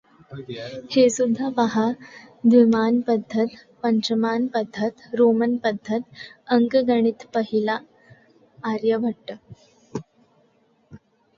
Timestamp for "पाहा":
1.57-1.83